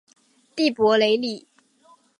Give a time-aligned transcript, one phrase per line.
[0.55, 1.47] 蒂珀雷里。